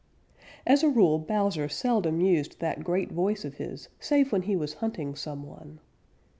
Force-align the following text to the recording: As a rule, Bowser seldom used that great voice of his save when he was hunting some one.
As 0.65 0.81
a 0.81 0.89
rule, 0.89 1.19
Bowser 1.19 1.69
seldom 1.69 2.21
used 2.21 2.57
that 2.57 2.83
great 2.83 3.11
voice 3.11 3.45
of 3.45 3.57
his 3.57 3.87
save 3.99 4.31
when 4.31 4.41
he 4.41 4.55
was 4.55 4.73
hunting 4.81 5.13
some 5.13 5.43
one. 5.45 5.79